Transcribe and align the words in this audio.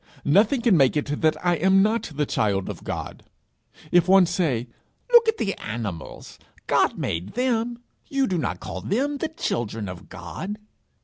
nothing 0.25 0.61
can 0.61 0.75
make 0.75 0.97
it 0.97 1.21
that 1.21 1.35
I 1.45 1.57
am 1.57 1.83
not 1.83 2.11
the 2.15 2.25
child 2.25 2.69
of 2.69 2.83
God. 2.83 3.23
If 3.91 4.07
one 4.07 4.25
say, 4.25 4.67
"Look 5.13 5.27
at 5.27 5.37
the 5.37 5.53
animals: 5.61 6.39
God 6.65 6.97
made 6.97 7.35
them: 7.35 7.83
you 8.07 8.25
do 8.25 8.39
not 8.39 8.59
call 8.59 8.81
them 8.81 9.19
the 9.19 9.29
children 9.29 9.87
of 9.87 10.09
God!" 10.09 10.57